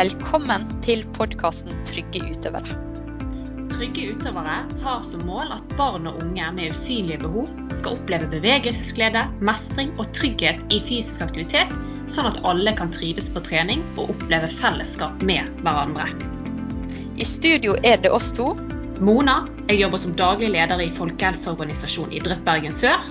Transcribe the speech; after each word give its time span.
Velkommen 0.00 0.62
til 0.80 1.02
podkasten 1.12 1.74
Trygge 1.84 2.22
utøvere. 2.30 2.76
Trygge 3.68 4.14
utøvere 4.14 4.54
har 4.80 5.02
som 5.04 5.26
mål 5.28 5.50
at 5.52 5.74
barn 5.76 6.08
og 6.08 6.22
unge 6.22 6.46
med 6.56 6.72
usynlige 6.72 7.18
behov 7.20 7.50
skal 7.76 7.98
oppleve 7.98 8.30
bevegelsesglede, 8.32 9.26
mestring 9.44 9.92
og 10.00 10.08
trygghet 10.16 10.72
i 10.72 10.78
fysisk 10.86 11.20
aktivitet, 11.26 11.74
sånn 12.08 12.30
at 12.30 12.40
alle 12.48 12.72
kan 12.78 12.94
trives 12.94 13.28
på 13.34 13.44
trening 13.44 13.84
og 13.98 14.14
oppleve 14.14 14.48
fellesskap 14.62 15.20
med 15.28 15.52
hverandre. 15.60 16.08
I 17.20 17.28
studio 17.28 17.76
er 17.84 18.00
det 18.00 18.14
oss 18.16 18.32
to. 18.38 18.54
Mona, 19.04 19.42
jeg 19.68 19.82
jobber 19.82 20.00
som 20.06 20.16
daglig 20.16 20.54
leder 20.56 20.80
i 20.80 20.94
folkehelseorganisasjonen 20.96 22.16
Idrett 22.22 22.46
Bergen 22.48 22.72
Sør. 22.72 23.04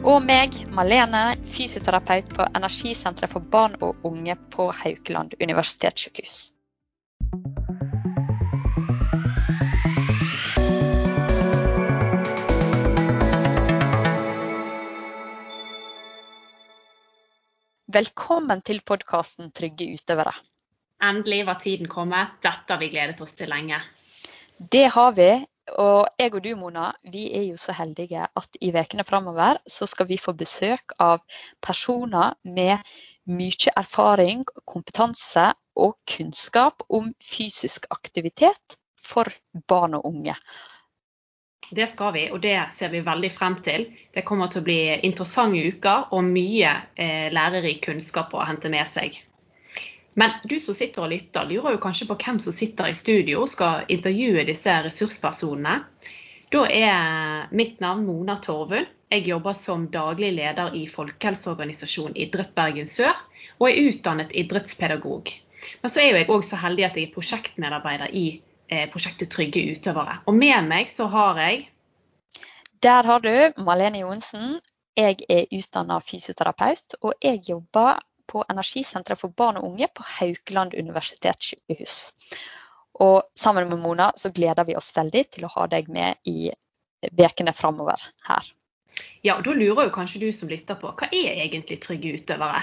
Og 0.00 0.22
meg, 0.24 0.54
Malene, 0.72 1.34
fysioterapeut 1.44 2.30
på 2.32 2.44
Energisenteret 2.56 3.28
for 3.28 3.44
barn 3.52 3.74
og 3.84 4.00
unge 4.08 4.32
på 4.48 4.70
Haukeland 4.72 5.34
universitetssykehus. 5.36 6.38
Velkommen 17.92 18.64
til 18.64 18.80
podkasten 18.80 19.52
Trygge 19.52 19.90
utøvere. 19.92 20.32
Endelig 21.04 21.44
var 21.44 21.60
tiden 21.60 21.92
kommet. 21.92 22.38
Dette 22.40 22.72
har 22.72 22.80
vi 22.80 22.88
gledet 22.88 23.20
oss 23.20 23.36
til 23.36 23.52
lenge. 23.52 23.82
Det 24.56 24.86
har 24.96 25.12
vi, 25.12 25.30
og 25.78 26.08
jeg 26.18 26.34
og 26.34 26.42
du, 26.44 26.50
Mona, 26.58 26.90
vi 27.12 27.28
er 27.36 27.46
jo 27.50 27.58
så 27.60 27.74
heldige 27.76 28.26
at 28.26 28.58
i 28.60 28.72
ukene 28.74 29.04
framover 29.04 29.60
så 29.68 29.86
skal 29.86 30.08
vi 30.08 30.18
få 30.18 30.32
besøk 30.32 30.94
av 30.98 31.22
personer 31.62 32.34
med 32.44 32.78
mye 33.30 33.72
erfaring, 33.76 34.44
kompetanse 34.66 35.50
og 35.76 35.96
kunnskap 36.08 36.82
om 36.88 37.12
fysisk 37.22 37.86
aktivitet 37.90 38.76
for 38.96 39.30
barn 39.68 39.94
og 39.94 40.06
unge. 40.06 40.34
Det 41.70 41.86
skal 41.92 42.14
vi, 42.16 42.24
og 42.34 42.40
det 42.42 42.56
ser 42.74 42.90
vi 42.90 43.04
veldig 43.06 43.30
frem 43.30 43.60
til. 43.62 43.86
Det 44.14 44.24
kommer 44.26 44.50
til 44.50 44.62
å 44.62 44.66
bli 44.66 44.80
interessante 45.06 45.60
uker 45.70 46.10
og 46.10 46.26
mye 46.26 46.72
eh, 46.98 47.28
lærerik 47.30 47.84
kunnskap 47.86 48.34
å 48.34 48.42
hente 48.42 48.72
med 48.72 48.90
seg. 48.90 49.20
Men 50.18 50.30
du 50.44 50.56
som 50.60 50.74
sitter 50.74 51.04
og 51.04 51.12
lytter, 51.12 51.46
lurer 51.46 51.76
jo 51.76 51.82
kanskje 51.82 52.08
på 52.08 52.16
hvem 52.18 52.40
som 52.42 52.54
sitter 52.54 52.90
i 52.90 52.96
studio 52.98 53.44
og 53.44 53.52
skal 53.52 53.86
intervjue 53.92 54.46
disse 54.48 54.74
ressurspersonene. 54.86 55.76
Da 56.50 56.64
er 56.66 57.52
mitt 57.54 57.78
navn 57.80 58.08
Mona 58.08 58.40
Torvund. 58.42 58.88
Jeg 59.10 59.26
jobber 59.26 59.54
som 59.58 59.86
daglig 59.90 60.32
leder 60.36 60.74
i 60.78 60.84
folkehelseorganisasjonen 60.90 62.18
Idrett 62.18 62.52
Bergen 62.54 62.86
Sør, 62.90 63.14
og 63.58 63.68
er 63.70 63.88
utdannet 63.90 64.34
idrettspedagog. 64.38 65.30
Men 65.82 65.92
så 65.92 66.02
er 66.02 66.18
jeg 66.18 66.30
òg 66.30 66.44
så 66.46 66.58
heldig 66.62 66.86
at 66.86 66.98
jeg 66.98 67.08
er 67.08 67.14
prosjektmedarbeider 67.14 68.14
i 68.16 68.24
eh, 68.70 68.86
prosjektet 68.90 69.30
Trygge 69.34 69.62
utøvere. 69.74 70.20
Og 70.26 70.34
med 70.38 70.66
meg 70.70 70.94
så 70.94 71.06
har 71.10 71.38
jeg 71.42 71.68
Der 72.82 73.06
har 73.06 73.20
du 73.20 73.62
Malene 73.62 74.02
Johnsen. 74.02 74.60
Jeg 74.96 75.22
er 75.28 75.50
utdanna 75.54 76.00
fysioterapeut, 76.02 76.96
og 77.02 77.14
jeg 77.22 77.42
jobber 77.48 78.00
på 78.30 78.44
Energisenteret 78.48 79.20
for 79.20 79.34
barn 79.36 79.58
og 79.60 79.66
unge 79.72 79.88
på 79.94 80.06
Haukeland 80.16 80.76
universitetssykehus. 80.78 81.98
Og 83.00 83.22
sammen 83.38 83.68
med 83.70 83.80
Mona 83.82 84.10
så 84.16 84.30
gleder 84.34 84.66
vi 84.68 84.76
oss 84.78 84.92
veldig 84.96 85.24
til 85.34 85.46
å 85.46 85.52
ha 85.56 85.66
deg 85.72 85.88
med 85.92 86.20
i 86.30 86.50
ukene 87.10 87.54
framover 87.56 88.02
her. 88.28 88.52
Ja, 89.24 89.38
og 89.38 89.44
Da 89.44 89.54
lurer 89.56 89.88
jo 89.88 89.94
kanskje 89.94 90.20
du 90.20 90.30
som 90.36 90.50
lytter 90.50 90.76
på, 90.76 90.92
hva 90.92 91.08
er 91.08 91.40
egentlig 91.46 91.80
trygge 91.80 92.12
utøvere? 92.20 92.62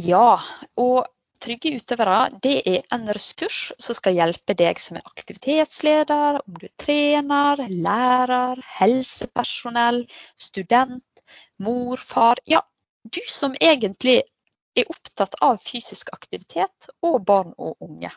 Ja, 0.00 0.40
og 0.76 1.06
trygge 1.44 1.74
utøvere 1.78 2.18
det 2.44 2.56
er 2.68 2.84
en 2.94 3.06
ressurs 3.14 3.72
som 3.80 3.96
skal 3.96 4.16
hjelpe 4.18 4.56
deg 4.58 4.80
som 4.82 4.98
er 4.98 5.08
aktivitetsleder, 5.08 6.40
om 6.42 6.58
du 6.58 6.66
er 6.68 6.74
trener, 6.80 7.64
lærer, 7.70 8.60
helsepersonell, 8.78 10.04
student, 10.36 11.04
mor, 11.62 12.00
far. 12.00 12.40
Ja, 12.50 12.62
du 13.04 13.20
som 13.28 13.56
egentlig 13.60 14.22
er 14.74 14.90
opptatt 14.90 15.38
av 15.44 15.62
fysisk 15.62 16.12
aktivitet 16.14 16.90
og 17.04 17.22
barn 17.26 17.54
og 17.58 17.80
unge. 17.84 18.10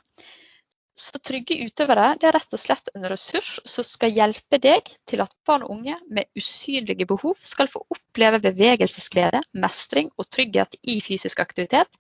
Så 0.98 1.20
Trygge 1.22 1.54
utøvere 1.62 2.16
det 2.18 2.26
er 2.26 2.34
rett 2.34 2.56
og 2.58 2.60
slett 2.60 2.90
en 2.98 3.04
ressurs 3.06 3.60
som 3.70 3.86
skal 3.86 4.16
hjelpe 4.16 4.58
deg 4.58 4.90
til 5.06 5.22
at 5.22 5.36
barn 5.46 5.62
og 5.68 5.76
unge 5.76 5.94
med 6.10 6.26
usynlige 6.40 7.06
behov 7.06 7.38
skal 7.46 7.70
få 7.70 7.84
oppleve 7.94 8.40
bevegelsesglede, 8.42 9.44
mestring 9.62 10.10
og 10.18 10.26
trygghet 10.34 10.74
i 10.82 10.98
fysisk 11.06 11.44
aktivitet, 11.44 11.92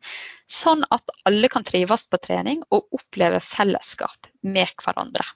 sånn 0.50 0.82
at 0.90 1.14
alle 1.30 1.52
kan 1.54 1.68
trives 1.68 2.08
på 2.10 2.18
trening 2.26 2.66
og 2.74 2.90
oppleve 2.98 3.44
fellesskap 3.46 4.32
med 4.42 4.74
hverandre. 4.82 5.28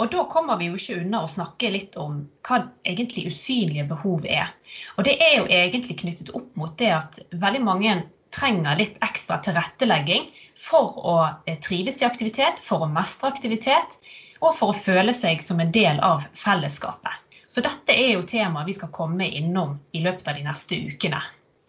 Og 0.00 0.08
da 0.14 0.22
kommer 0.30 0.56
vi 0.56 0.70
jo 0.70 0.78
ikke 0.78 1.02
unna 1.02 1.24
å 1.26 1.32
snakke 1.34 1.68
litt 1.74 1.98
om 2.00 2.22
hva 2.46 2.62
egentlig 2.86 3.26
usynlige 3.34 3.88
behov 3.90 4.22
er. 4.24 4.54
Og 4.96 5.04
det 5.04 5.18
er 5.18 5.34
jo 5.40 5.50
egentlig 5.50 5.98
knyttet 6.00 6.30
opp 6.38 6.54
mot 6.56 6.78
det 6.78 6.94
at 6.94 7.18
veldig 7.34 7.66
mange 7.66 7.98
trenger 8.34 8.78
litt 8.78 8.98
ekstra 9.04 9.40
tilrettelegging 9.44 10.28
for 10.60 10.98
å 10.98 11.16
eh, 11.46 11.58
trives 11.62 12.02
i 12.02 12.08
aktivitet, 12.08 12.60
for 12.62 12.84
å 12.84 12.90
mestre 12.90 13.30
aktivitet 13.32 13.98
og 14.40 14.54
for 14.56 14.72
å 14.72 14.76
føle 14.76 15.12
seg 15.16 15.42
som 15.44 15.60
en 15.60 15.72
del 15.72 16.00
av 16.04 16.24
fellesskapet. 16.36 17.26
Så 17.50 17.62
dette 17.64 17.92
er 17.92 18.14
jo 18.14 18.26
temaet 18.28 18.68
vi 18.68 18.76
skal 18.78 18.92
komme 18.94 19.26
innom 19.26 19.74
i 19.92 20.04
løpet 20.04 20.28
av 20.30 20.38
de 20.38 20.44
neste 20.46 20.78
ukene. 20.78 21.20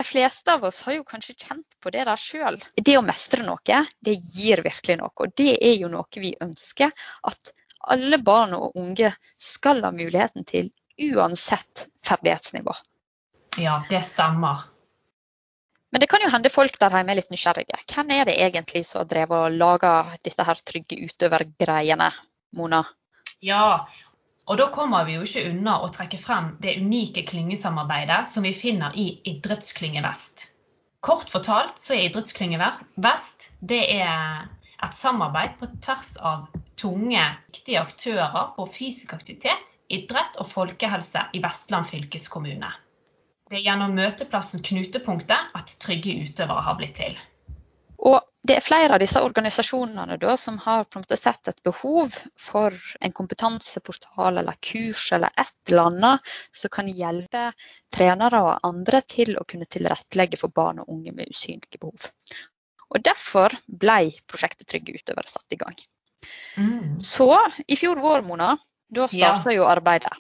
De 0.02 0.06
fleste 0.06 0.54
av 0.54 0.64
oss 0.66 0.82
har 0.86 0.96
jo 0.96 1.06
kanskje 1.06 1.36
kjent 1.38 1.76
på 1.82 1.92
det 1.94 2.06
der 2.10 2.18
sjøl. 2.18 2.58
Det 2.74 2.96
å 2.98 3.04
mestre 3.06 3.44
noe, 3.46 3.82
det 4.02 4.16
gir 4.34 4.64
virkelig 4.66 4.98
noe. 4.98 5.12
Og 5.14 5.34
det 5.38 5.56
er 5.62 5.76
jo 5.78 5.90
noe 5.94 6.22
vi 6.24 6.32
ønsker 6.42 6.94
at 7.30 7.52
alle 7.90 8.18
barn 8.22 8.56
og 8.58 8.78
unge 8.78 9.12
skal 9.42 9.82
ha 9.86 9.92
muligheten 9.94 10.46
til 10.46 10.72
uansett 11.02 11.88
ferdighetsnivå. 12.06 12.74
Ja, 13.62 13.82
det 13.90 14.02
stemmer. 14.06 14.68
Men 15.92 16.00
det 16.00 16.08
kan 16.08 16.24
jo 16.24 16.30
hende 16.32 16.52
folk 16.52 16.78
der 16.80 16.94
hjemme 16.96 17.12
er 17.12 17.20
litt 17.20 17.34
nysgjerrige. 17.34 17.80
Hvem 17.92 18.14
er 18.16 18.30
det 18.30 18.38
egentlig 18.40 18.86
som 18.88 19.02
har 19.02 19.10
drevet 19.12 19.38
og 19.38 19.58
laga 19.60 19.96
dette 20.24 20.46
her 20.48 20.62
trygge 20.64 21.00
utøvergreiene, 21.04 22.08
Mona? 22.56 22.86
Ja, 23.44 23.88
og 24.48 24.58
da 24.60 24.70
kommer 24.72 25.04
vi 25.08 25.18
jo 25.18 25.26
ikke 25.28 25.44
unna 25.50 25.82
å 25.84 25.90
trekke 25.94 26.20
frem 26.22 26.54
det 26.64 26.78
unike 26.80 27.26
klyngesamarbeidet 27.28 28.24
som 28.32 28.48
vi 28.48 28.54
finner 28.56 28.96
i 28.96 29.10
Idrettsklynge 29.34 30.04
Vest. 30.06 30.48
Kort 31.04 31.30
fortalt 31.34 31.82
så 31.82 31.98
er 31.98 32.08
Idrettsklynge 32.08 32.62
Vest 33.04 33.50
det 33.60 33.82
er 33.98 34.48
et 34.82 34.98
samarbeid 34.98 35.58
på 35.60 35.70
tvers 35.86 36.16
av 36.18 36.48
tunge, 36.82 37.22
viktige 37.52 37.82
aktører 37.82 38.54
på 38.56 38.66
fysisk 38.74 39.14
aktivitet, 39.18 39.76
idrett 39.94 40.40
og 40.42 40.50
folkehelse 40.50 41.28
i 41.38 41.42
Vestland 41.44 41.90
fylkeskommune. 41.92 42.72
Det 43.52 43.58
er 43.60 43.66
gjennom 43.66 43.98
møteplassen 43.98 44.62
Knutepunktet 44.64 45.56
at 45.60 45.72
trygge 45.84 46.14
utøvere 46.24 46.62
har 46.64 46.76
blitt 46.80 46.94
til. 47.02 47.18
Og 48.08 48.22
det 48.48 48.56
er 48.56 48.64
flere 48.64 48.96
av 48.96 49.02
disse 49.04 49.20
organisasjonene 49.22 50.16
da, 50.22 50.38
som 50.40 50.56
har 50.64 50.88
sett 51.20 51.50
et 51.52 51.60
behov 51.68 52.16
for 52.40 52.78
en 53.04 53.12
kompetanseportal 53.12 54.40
eller 54.40 54.56
kurs 54.64 55.10
eller 55.12 55.36
et 55.36 55.52
eller 55.68 55.92
annet 55.92 56.32
som 56.56 56.72
kan 56.72 56.88
hjelpe 56.88 57.44
trenere 57.94 58.40
og 58.40 58.72
andre 58.72 59.04
til 59.04 59.36
å 59.36 59.44
kunne 59.44 59.68
tilrettelegge 59.68 60.40
for 60.40 60.56
barn 60.56 60.80
og 60.80 60.96
unge 60.96 61.12
med 61.12 61.36
usynlige 61.36 61.84
behov. 61.84 62.08
Og 62.88 63.04
Derfor 63.04 63.52
ble 63.68 64.16
prosjektet 64.32 64.72
Trygge 64.72 64.96
utøvere 64.96 65.28
satt 65.28 65.52
i 65.52 65.60
gang. 65.60 65.76
Mm. 66.56 67.00
Så 67.04 67.36
i 67.68 67.76
fjor 67.76 68.00
vår, 68.00 68.24
Mona, 68.24 68.56
da 68.88 69.12
starta 69.12 69.52
ja. 69.52 69.60
jo 69.60 69.68
arbeidet. 69.68 70.16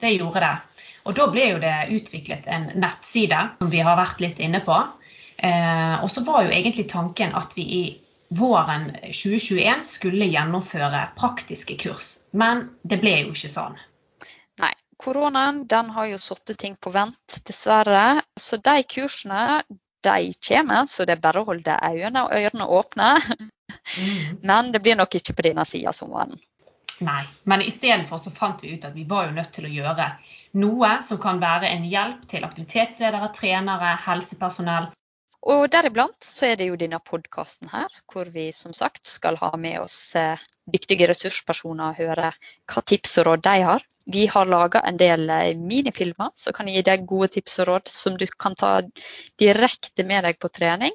Det 0.00 0.16
gjorde 0.16 0.40
det. 0.40 0.56
Og 1.02 1.16
da 1.16 1.26
ble 1.30 1.48
jo 1.54 1.60
det 1.62 1.76
utviklet 1.96 2.46
en 2.46 2.68
nettside 2.78 3.38
som 3.58 3.70
vi 3.72 3.82
har 3.82 3.98
vært 3.98 4.22
litt 4.22 4.42
inne 4.42 4.62
på. 4.64 4.76
Eh, 5.42 5.96
og 6.02 6.10
så 6.12 6.22
var 6.26 6.46
jo 6.46 6.54
egentlig 6.54 6.86
tanken 6.92 7.34
at 7.34 7.56
vi 7.56 7.66
i 7.66 7.82
våren 8.32 8.90
2021 9.02 9.82
skulle 9.88 10.30
gjennomføre 10.30 11.08
praktiske 11.18 11.76
kurs. 11.80 12.14
Men 12.30 12.68
det 12.82 13.00
ble 13.02 13.16
jo 13.24 13.34
ikke 13.34 13.52
sånn. 13.52 13.78
Nei. 14.62 14.72
Koronaen 15.02 15.64
den 15.66 15.90
har 15.96 16.06
jo 16.12 16.18
satt 16.22 16.52
ting 16.58 16.76
på 16.78 16.92
vent, 16.94 17.40
dessverre. 17.48 18.22
Så 18.38 18.60
de 18.62 18.76
kursene 18.86 19.62
de 20.06 20.30
kommer, 20.46 20.86
så 20.86 21.06
det 21.06 21.16
er 21.16 21.24
bare 21.24 21.42
å 21.42 21.48
holde 21.48 21.74
øynene 21.74 22.22
og 22.26 22.36
ørene 22.38 22.68
åpne. 22.78 23.10
Mm. 23.98 24.38
Men 24.48 24.70
det 24.74 24.82
blir 24.84 24.98
nok 24.98 25.18
ikke 25.18 25.34
på 25.34 25.46
denne 25.48 25.66
sida 25.66 25.92
sommeren. 25.96 26.38
Nei, 27.00 27.24
men 27.48 27.62
istedenfor 27.64 28.18
så 28.20 28.30
fant 28.30 28.62
vi 28.62 28.74
ut 28.76 28.84
at 28.84 28.94
vi 28.94 29.04
var 29.08 29.26
jo 29.26 29.36
nødt 29.36 29.52
til 29.54 29.66
å 29.66 29.72
gjøre 29.72 30.08
noe 30.60 30.90
som 31.02 31.20
kan 31.20 31.40
være 31.40 31.70
en 31.72 31.86
hjelp 31.88 32.26
til 32.30 32.44
aktivitetsledere, 32.44 33.30
trenere, 33.36 33.94
helsepersonell. 34.06 34.90
Og 35.42 35.64
deriblant 35.72 36.22
så 36.22 36.52
er 36.52 36.58
det 36.60 36.68
jo 36.68 36.78
denne 36.78 37.00
podkasten 37.02 37.72
her, 37.72 37.88
hvor 38.12 38.28
vi 38.30 38.50
som 38.54 38.74
sagt 38.76 39.08
skal 39.10 39.38
ha 39.40 39.50
med 39.58 39.80
oss 39.80 40.14
eh, 40.14 40.38
dyktige 40.70 41.08
ressurspersoner 41.10 41.90
og 41.90 41.98
høre 41.98 42.30
hva 42.70 42.82
tips 42.86 43.16
og 43.18 43.26
råd 43.26 43.42
de 43.48 43.56
har. 43.66 43.82
Vi 44.06 44.28
har 44.30 44.46
laga 44.46 44.84
en 44.86 45.00
del 45.00 45.26
eh, 45.30 45.56
minifilmer 45.58 46.30
som 46.38 46.54
kan 46.54 46.70
gi 46.70 46.84
deg 46.86 47.08
gode 47.10 47.32
tips 47.34 47.58
og 47.64 47.72
råd 47.72 47.90
som 47.90 48.18
du 48.20 48.26
kan 48.38 48.54
ta 48.54 48.76
direkte 49.42 50.06
med 50.06 50.28
deg 50.28 50.38
på 50.38 50.52
trening. 50.54 50.94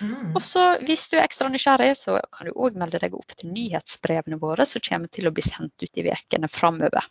Mm. 0.00 0.34
Og 0.34 0.42
så 0.42 0.64
hvis 0.84 1.06
du 1.10 1.16
er 1.16 1.24
ekstra 1.24 1.48
nysgjerrig, 1.52 1.94
så 1.96 2.18
kan 2.32 2.48
du 2.48 2.54
òg 2.54 2.76
melde 2.78 3.00
deg 3.02 3.14
opp 3.16 3.36
til 3.36 3.52
nyhetsbrevene 3.54 4.38
våre 4.42 4.66
som 4.68 4.84
kommer 4.84 5.12
til 5.12 5.28
å 5.28 5.32
bli 5.34 5.44
sendt 5.44 5.82
ut 5.82 6.00
i 6.00 6.04
ukene 6.08 6.50
framover. 6.52 7.06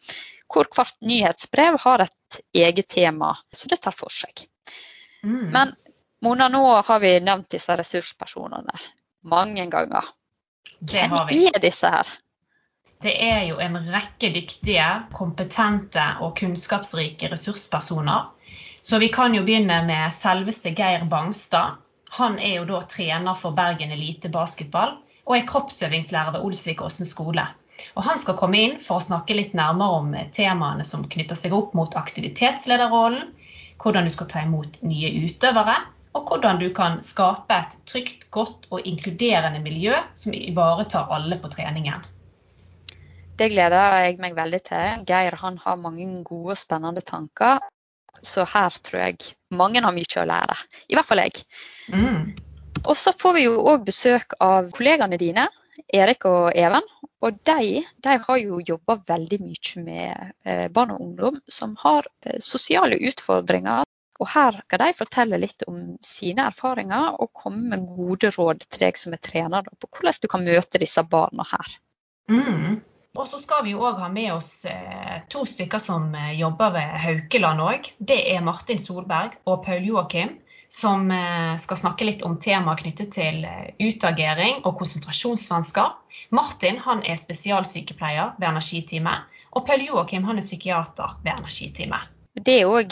Hvor 0.51 0.69
hvert 0.75 0.99
nyhetsbrev 1.01 1.79
har 1.85 2.05
et 2.05 2.41
eget 2.53 2.89
tema 2.93 3.33
så 3.51 3.71
det 3.71 3.81
tar 3.85 3.95
for 3.95 4.13
seg. 4.13 4.45
Mm. 5.25 5.49
Men 5.55 5.73
Mona, 6.25 6.49
nå 6.49 6.63
har 6.85 7.01
vi 7.01 7.17
nevnt 7.21 7.51
disse 7.53 7.75
ressurspersonene 7.77 8.79
mange 9.29 9.65
ganger. 9.69 10.13
Hvem 10.79 11.17
er 11.29 11.59
disse 11.61 11.89
her? 11.89 12.07
Det 13.03 13.13
er 13.21 13.43
jo 13.49 13.59
en 13.61 13.75
rekke 13.91 14.31
dyktige, 14.33 14.85
kompetente 15.13 16.05
og 16.25 16.38
kunnskapsrike 16.39 17.29
ressurspersoner. 17.29 18.31
Så 18.81 18.97
vi 19.01 19.09
kan 19.13 19.35
jo 19.35 19.43
begynne 19.45 19.81
med 19.85 20.13
selveste 20.13 20.71
Geir 20.77 21.05
Bangstad. 21.09 21.81
Han 22.15 22.38
er 22.39 22.62
jo 22.62 22.65
da 22.69 22.77
trener 22.88 23.35
for 23.35 23.56
Bergen 23.56 23.91
Elite 23.91 24.29
basketball 24.31 24.94
og 25.25 25.33
er 25.35 25.47
kroppsøvingslærer 25.50 26.35
ved 26.35 26.45
Olsvik-Åsen 26.47 27.09
skole. 27.09 27.44
Og 28.00 28.06
han 28.07 28.19
skal 28.21 28.38
komme 28.39 28.62
inn 28.62 28.77
for 28.79 29.01
å 29.01 29.03
snakke 29.03 29.35
litt 29.35 29.56
nærmere 29.57 29.97
om 30.00 30.13
temaene 30.38 30.85
som 30.88 31.03
knytter 31.12 31.35
seg 31.35 31.56
opp 31.57 31.73
mot 31.75 31.97
aktivitetslederrollen, 32.00 33.33
hvordan 33.83 34.07
du 34.07 34.13
skal 34.15 34.29
ta 34.31 34.45
imot 34.45 34.79
nye 34.88 35.12
utøvere, 35.25 35.75
og 36.15 36.31
hvordan 36.31 36.62
du 36.63 36.69
kan 36.77 37.01
skape 37.03 37.51
et 37.51 37.75
trygt, 37.89 38.29
godt 38.31 38.69
og 38.71 38.88
inkluderende 38.88 39.59
miljø 39.59 40.00
som 40.15 40.35
ivaretar 40.38 41.12
alle 41.12 41.35
på 41.44 41.51
treningen. 41.51 42.06
Det 43.35 43.50
gleder 43.51 44.06
jeg 44.06 44.21
meg 44.23 44.38
veldig 44.38 44.62
til. 44.63 45.03
Geir 45.09 45.35
har 45.35 45.79
mange 45.83 46.07
gode 46.23 46.56
og 46.56 46.59
spennende 46.62 47.03
tanker. 47.03 47.59
Så 48.23 48.45
her 48.47 48.75
tror 48.83 49.01
jeg 49.01 49.33
mange 49.56 49.83
har 49.83 49.94
mye 49.95 50.21
å 50.21 50.27
lære. 50.29 50.57
I 50.89 50.97
hvert 50.97 51.09
fall 51.09 51.23
jeg. 51.23 51.44
Mm. 51.94 52.35
Og 52.85 52.95
så 53.00 53.13
får 53.17 53.38
vi 53.38 53.45
jo 53.47 53.59
òg 53.65 53.85
besøk 53.88 54.35
av 54.44 54.69
kollegaene 54.75 55.19
dine, 55.21 55.47
Erik 55.94 56.27
og 56.29 56.51
Even. 56.56 56.85
Og 57.25 57.39
de, 57.47 57.81
de 58.06 58.15
har 58.21 58.38
jo 58.38 58.62
jobba 58.62 59.00
veldig 59.07 59.39
mye 59.41 59.83
med 59.85 60.31
eh, 60.45 60.67
barn 60.73 60.94
og 60.94 61.01
ungdom 61.01 61.39
som 61.50 61.73
har 61.81 62.06
eh, 62.25 62.38
sosiale 62.44 63.00
utfordringer. 63.09 63.85
Og 64.21 64.29
her 64.31 64.59
skal 64.62 64.83
de 64.83 64.91
fortelle 64.95 65.39
litt 65.41 65.65
om 65.67 65.79
sine 66.06 66.45
erfaringer 66.47 67.17
og 67.19 67.33
komme 67.35 67.73
med 67.73 67.88
gode 67.97 68.31
råd 68.35 68.63
til 68.67 68.85
deg 68.85 69.00
som 69.00 69.15
er 69.15 69.23
trener 69.23 69.65
på 69.65 69.89
hvordan 69.89 70.21
du 70.21 70.29
kan 70.31 70.45
møte 70.45 70.81
disse 70.81 71.03
barna 71.12 71.47
her. 71.50 71.73
Mm. 72.31 72.77
Og 73.15 73.27
så 73.31 73.39
skal 73.39 73.63
vi 73.63 73.71
jo 73.71 73.83
òg 73.88 74.00
ha 74.03 74.09
med 74.12 74.33
oss 74.33 74.65
eh, 74.67 75.21
to 75.31 75.45
stykker 75.47 75.79
som 75.79 76.09
eh, 76.15 76.33
jobber 76.35 76.73
ved 76.75 76.95
Haukeland 77.00 77.63
òg. 77.63 77.88
Det 77.97 78.17
er 78.33 78.44
Martin 78.44 78.81
Solberg 78.81 79.38
og 79.47 79.62
Paul 79.63 79.85
Joakim, 79.88 80.33
som 80.71 81.07
eh, 81.15 81.53
skal 81.62 81.79
snakke 81.79 82.07
litt 82.09 82.25
om 82.27 82.35
temaer 82.44 82.81
knyttet 82.81 83.13
til 83.15 83.45
utagering 83.79 84.59
og 84.65 84.75
konsentrasjonsvansker. 84.81 85.94
Martin 86.35 86.81
han 86.83 87.06
er 87.07 87.21
spesialsykepleier 87.21 88.35
ved 88.35 88.50
Energiteamet, 88.50 89.31
og 89.56 89.63
Paul 89.69 89.85
Joakim 89.88 90.27
han 90.27 90.41
er 90.41 90.45
psykiater 90.45 91.15
ved 91.23 91.38
Energiteamet. 91.38 92.12
Det 92.35 92.65
òg 92.67 92.91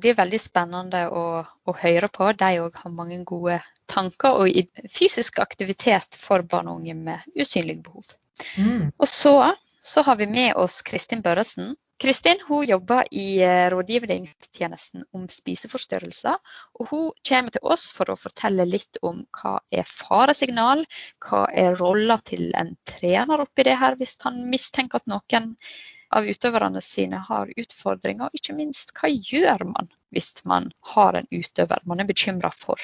blir 0.00 0.14
veldig 0.16 0.38
spennende 0.40 1.02
å, 1.12 1.42
å 1.44 1.72
høre 1.76 2.08
på. 2.08 2.30
De 2.40 2.54
òg 2.62 2.78
har 2.80 2.94
mange 2.94 3.18
gode 3.28 3.58
tanker 3.84 4.40
og 4.40 4.80
fysisk 4.88 5.42
aktivitet 5.44 6.16
for 6.16 6.40
barn 6.40 6.72
og 6.72 6.80
unge 6.80 6.96
med 6.96 7.36
usynlige 7.36 7.84
behov. 7.84 8.16
Mm. 8.56 8.88
Og 8.98 9.08
så, 9.08 9.34
så, 9.80 10.02
har 10.06 10.16
vi 10.16 10.26
med 10.30 10.56
oss 10.56 10.82
Kristin 10.82 11.22
Børresen. 11.22 11.76
Kristin 11.98 12.38
hun 12.46 12.66
jobber 12.66 13.08
i 13.10 13.40
eh, 13.42 13.66
rådgivningstjenesten 13.72 15.02
om 15.12 15.24
spiseforstyrrelser. 15.28 16.36
og 16.78 16.90
Hun 16.92 17.08
kommer 17.28 17.54
til 17.54 17.66
oss 17.74 17.88
for 17.94 18.12
å 18.12 18.18
fortelle 18.18 18.68
litt 18.68 19.00
om 19.02 19.24
hva 19.40 19.56
er 19.74 19.88
faresignal, 19.90 20.84
hva 21.26 21.46
er 21.50 21.74
rolla 21.80 22.20
til 22.22 22.52
en 22.54 22.76
trener 22.86 23.42
oppi 23.42 23.66
det 23.66 23.78
her 23.82 23.98
hvis 23.98 24.14
han 24.22 24.44
mistenker 24.52 25.02
at 25.02 25.10
noen 25.10 25.56
av 26.14 26.28
utøverne 26.30 26.80
sine 26.84 27.18
har 27.26 27.50
utfordringer. 27.50 28.30
Og 28.30 28.38
ikke 28.38 28.56
minst, 28.56 28.94
hva 28.94 29.10
gjør 29.10 29.66
man 29.74 29.90
hvis 30.14 30.32
man 30.48 30.70
har 30.94 31.18
en 31.18 31.28
utøver 31.34 31.82
man 31.84 32.00
er 32.00 32.08
bekymra 32.08 32.54
for? 32.54 32.78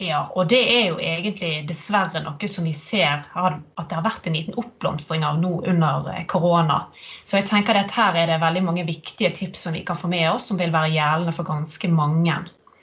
Ja, 0.00 0.20
og 0.34 0.46
det 0.46 0.60
er 0.62 0.84
jo 0.92 0.98
egentlig 1.02 1.64
dessverre 1.66 2.20
noe 2.22 2.48
som 2.50 2.66
vi 2.68 2.72
ser 2.76 3.24
at 3.34 3.88
det 3.90 3.96
har 3.96 4.04
vært 4.04 4.28
en 4.30 4.36
liten 4.38 4.54
oppblomstring 4.60 5.24
av 5.26 5.40
nå 5.42 5.56
under 5.66 6.06
eh, 6.12 6.20
korona. 6.30 6.84
Så 7.26 7.40
jeg 7.40 7.48
tenker 7.50 7.74
at 7.80 7.90
her 7.96 8.14
er 8.14 8.30
det 8.30 8.36
veldig 8.38 8.62
mange 8.62 8.84
viktige 8.86 9.32
tips 9.34 9.66
som 9.66 9.74
vi 9.74 9.82
kan 9.88 9.98
få 9.98 10.10
med 10.12 10.28
oss, 10.30 10.46
som 10.52 10.60
vil 10.60 10.70
være 10.70 10.92
gjeldende 10.94 11.34
for 11.34 11.48
ganske 11.48 11.90
mange. 11.90 12.36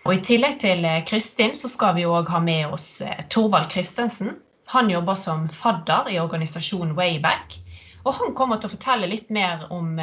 Og 0.04 0.12
I 0.12 0.24
tillegg 0.28 0.60
til 0.66 0.84
eh, 0.84 1.06
Kristin 1.08 1.56
så 1.56 1.72
skal 1.72 1.96
vi 1.96 2.04
òg 2.04 2.28
ha 2.36 2.42
med 2.44 2.76
oss 2.76 2.90
eh, 3.06 3.24
Torvald 3.32 3.72
Christensen. 3.72 4.36
Han 4.76 4.92
jobber 4.92 5.16
som 5.16 5.48
fadder 5.56 6.10
i 6.12 6.20
organisasjonen 6.20 6.98
Wayback. 7.00 7.56
Og 8.04 8.12
han 8.20 8.36
kommer 8.36 8.60
til 8.60 8.68
å 8.68 8.76
fortelle 8.76 9.08
litt 9.08 9.32
mer 9.32 9.70
om 9.74 9.96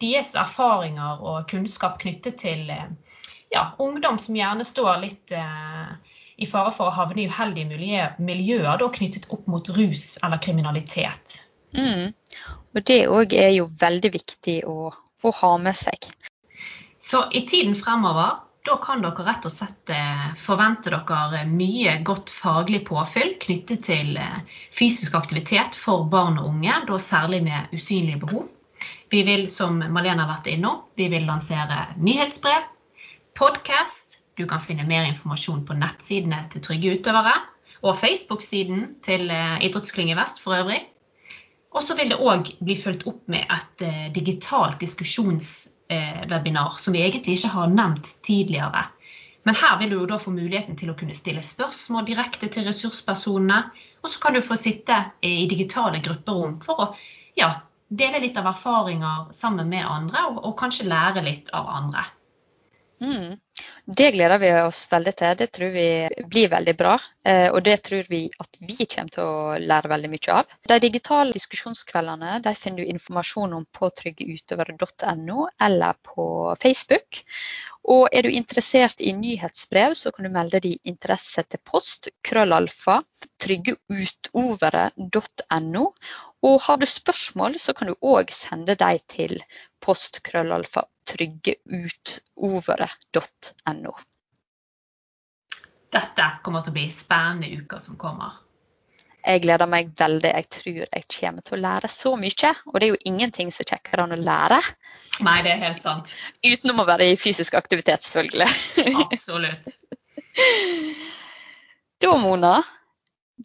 deres 0.00 0.32
erfaringer 0.40 1.20
og 1.20 1.50
kunnskap 1.50 2.00
knyttet 2.00 2.40
til 2.40 2.64
ja, 3.50 3.74
ungdom 3.78 4.18
som 4.18 4.38
gjerne 4.38 4.64
står 4.64 5.02
litt 5.04 5.36
eh, 5.36 5.92
i 6.40 6.48
fare 6.48 6.72
for 6.72 6.88
å 6.88 6.96
havne 6.96 7.24
i 7.24 7.28
uheldige 7.28 7.68
miljøer, 7.68 8.14
miljøer 8.18 8.80
da, 8.80 8.88
knyttet 8.92 9.28
opp 9.34 9.46
mot 9.50 9.66
rus 9.76 10.14
eller 10.24 10.40
kriminalitet. 10.42 11.42
Mm. 11.76 12.10
Og 12.74 12.84
det 12.88 13.00
òg 13.12 13.34
er 13.36 13.52
jo 13.54 13.66
veldig 13.80 14.10
viktig 14.14 14.60
å, 14.68 14.90
å, 14.90 15.32
ha 15.40 15.50
med 15.60 15.76
seg. 15.76 16.08
Så 17.00 17.26
i 17.36 17.44
tiden 17.48 17.76
fremover 17.76 18.40
da 18.68 18.76
kan 18.80 19.04
dere 19.04 19.24
rett 19.24 19.46
og 19.48 19.52
slett 19.52 19.92
eh, 19.92 20.26
forvente 20.40 20.92
dere 20.92 21.44
mye 21.48 21.98
godt 22.04 22.32
faglig 22.32 22.82
påfyll 22.88 23.34
knyttet 23.40 23.86
til 23.88 24.16
eh, 24.20 24.40
fysisk 24.76 25.16
aktivitet 25.20 25.76
for 25.76 26.08
barn 26.12 26.40
og 26.40 26.54
unge, 26.54 26.82
da 26.88 27.00
særlig 27.00 27.42
med 27.44 27.72
usynlige 27.76 28.20
behov. 28.24 28.48
Vi 29.12 29.24
vil, 29.28 29.48
som 29.52 29.80
Malene 29.80 30.24
har 30.24 30.30
vært 30.38 30.52
innom, 30.52 30.84
vi 30.96 31.08
vil 31.12 31.26
lansere 31.28 31.90
nyhetsbrev, 32.00 32.68
podkast 33.36 33.99
du 34.40 34.46
kan 34.48 34.62
finne 34.64 34.86
mer 34.88 35.06
informasjon 35.08 35.64
på 35.68 35.76
nettsidene 35.78 36.46
til 36.52 36.64
Trygge 36.64 36.96
utøvere 36.98 37.36
og 37.80 37.96
Facebook-siden 38.00 38.96
til 39.04 39.30
eh, 39.32 39.60
Idrettsklynge 39.66 40.16
Vest 40.18 40.40
for 40.42 40.56
øvrig. 40.56 40.82
Og 41.70 41.84
så 41.86 41.94
vil 41.96 42.10
det 42.10 42.18
òg 42.18 42.50
bli 42.64 42.76
fulgt 42.76 43.06
opp 43.08 43.22
med 43.30 43.46
et 43.46 43.84
eh, 43.86 44.08
digitalt 44.14 44.80
diskusjonswebinar 44.82 46.80
som 46.82 46.96
vi 46.96 47.04
egentlig 47.04 47.38
ikke 47.38 47.54
har 47.54 47.70
nevnt 47.72 48.10
tidligere. 48.26 48.88
Men 49.48 49.56
her 49.56 49.78
vil 49.80 49.94
du 49.94 50.04
da 50.06 50.18
få 50.20 50.34
muligheten 50.34 50.76
til 50.76 50.90
å 50.92 50.96
kunne 50.98 51.16
stille 51.16 51.42
spørsmål 51.46 52.04
direkte 52.10 52.50
til 52.52 52.66
ressurspersonene. 52.68 53.62
Og 54.02 54.12
så 54.12 54.20
kan 54.20 54.36
du 54.36 54.42
få 54.44 54.58
sitte 54.60 54.96
i 55.24 55.46
digitale 55.48 56.02
grupperom 56.04 56.58
for 56.64 56.84
å 56.84 56.88
ja, 57.38 57.54
dele 57.88 58.20
litt 58.26 58.36
av 58.36 58.50
erfaringer 58.52 59.30
sammen 59.36 59.70
med 59.72 59.86
andre, 59.86 60.26
og, 60.28 60.42
og 60.44 60.58
kanskje 60.60 60.88
lære 60.90 61.24
litt 61.24 61.48
av 61.56 61.70
andre. 61.72 62.04
Mm. 63.00 63.38
Det 63.84 64.10
gleder 64.12 64.38
vi 64.38 64.52
oss 64.60 64.92
veldig 64.92 65.12
til. 65.16 65.36
Det 65.40 65.46
tror 65.56 65.68
vi 65.72 66.08
blir 66.28 66.48
veldig 66.52 66.74
bra. 66.76 66.98
Eh, 67.26 67.48
og 67.50 67.62
det 67.64 67.82
tror 67.86 68.04
vi 68.08 68.30
at 68.40 68.56
vi 68.60 68.84
kommer 68.84 69.10
til 69.14 69.24
å 69.24 69.58
lære 69.58 69.88
veldig 69.92 70.10
mye 70.12 70.32
av. 70.36 70.44
De 70.68 70.78
digitale 70.84 71.32
diskusjonskveldene 71.36 72.30
de 72.44 72.54
finner 72.58 72.84
du 72.84 72.90
informasjon 72.92 73.52
om 73.56 73.64
på 73.72 73.90
tryggeutøvere.no 74.02 75.48
eller 75.66 75.92
på 76.12 76.24
Facebook. 76.62 77.10
Og 77.90 78.08
er 78.12 78.22
du 78.22 78.30
interessert 78.30 79.00
i 79.00 79.12
nyhetsbrev, 79.16 79.94
så 79.96 80.10
kan 80.12 80.24
du 80.26 80.30
melde 80.32 80.60
din 80.60 80.78
interesse 80.84 81.42
til 81.48 81.58
post 81.64 82.08
krøllalfa 82.26 83.02
tryggeutovere.no. 83.40 85.94
Og 86.46 86.56
har 86.64 86.76
du 86.80 86.86
spørsmål, 86.88 87.58
så 87.60 87.74
kan 87.76 87.86
du 87.90 87.94
òg 88.00 88.30
sende 88.32 88.74
dem 88.80 88.98
til 89.12 89.34
postkrøllalfa 89.84 90.82
tryggeutovere.no. 91.10 93.92
Dette 95.90 96.26
kommer 96.44 96.62
til 96.62 96.70
å 96.70 96.74
bli 96.76 96.90
spennende 96.94 97.48
uker 97.60 97.78
som 97.82 97.96
kommer. 98.00 98.30
Jeg 99.20 99.42
gleder 99.44 99.68
meg 99.68 99.90
veldig. 99.98 100.30
Jeg 100.32 100.46
tror 100.54 100.86
jeg 100.86 101.04
kommer 101.12 101.42
til 101.44 101.54
å 101.58 101.60
lære 101.60 101.88
så 101.92 102.14
mye. 102.16 102.52
Og 102.70 102.76
det 102.78 102.86
er 102.86 102.92
jo 102.94 103.04
ingenting 103.10 103.50
som 103.52 103.66
kjekkere 103.68 104.06
enn 104.06 104.16
å 104.16 104.20
lære. 104.20 104.60
Nei, 105.26 105.38
det 105.44 105.50
er 105.52 105.60
helt 105.66 105.82
sant. 105.84 106.06
Utenom 106.46 106.80
å 106.80 106.88
være 106.88 107.04
i 107.10 107.18
fysisk 107.20 107.52
aktivitet, 107.58 108.00
selvfølgelig. 108.06 108.48
Absolutt. 109.04 109.66
da, 112.00 112.10
Mona, 112.22 112.54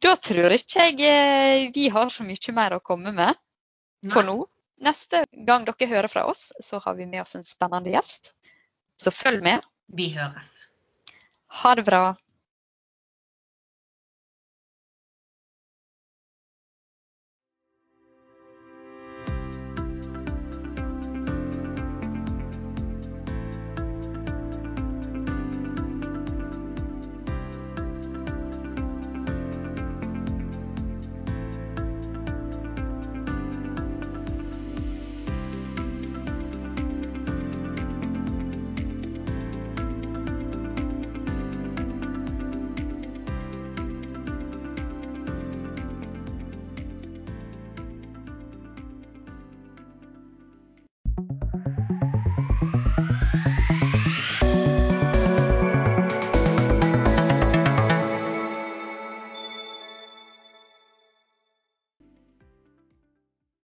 da 0.01 0.15
tror 0.19 0.55
ikke 0.55 0.89
jeg 0.89 0.99
eh, 1.07 1.69
vi 1.75 1.87
har 1.93 2.09
så 2.11 2.25
mye 2.27 2.55
mer 2.55 2.75
å 2.75 2.83
komme 2.83 3.13
med 3.15 3.37
for 4.11 4.27
nå. 4.27 4.37
Neste 4.83 5.23
gang 5.47 5.63
dere 5.67 5.87
hører 5.87 6.11
fra 6.11 6.25
oss, 6.27 6.49
så 6.59 6.81
har 6.83 6.97
vi 6.97 7.07
med 7.07 7.21
oss 7.23 7.35
en 7.37 7.45
spennende 7.47 7.93
gjest. 7.93 8.33
Så 8.99 9.11
følg 9.11 9.43
med. 9.43 9.63
Vi 9.95 10.09
høres. 10.15 10.65
Ha 11.61 11.75
det 11.79 11.85
bra. 11.87 12.03